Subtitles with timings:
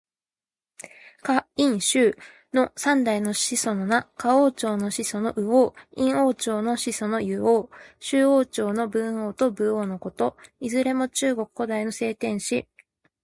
[1.21, 2.17] 夏、殷、周
[2.53, 4.09] の三代の始祖の名。
[4.17, 5.75] 夏王朝の始祖の禹王。
[5.95, 7.69] 殷王朝の始祖の湯王。
[7.99, 10.35] 周王朝の文王と武王のこと。
[10.59, 12.67] いずれも中国古代の聖天子。